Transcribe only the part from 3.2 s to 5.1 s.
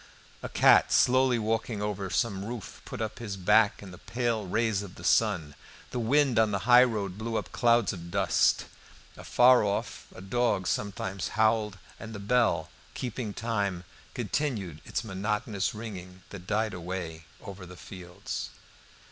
back in the pale rays of the